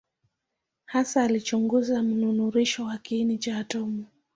Hasa 0.85 1.23
alichunguza 1.23 2.03
mnururisho 2.03 2.85
wa 2.85 2.97
kiini 2.97 3.37
cha 3.37 3.57
atomu. 3.57 4.05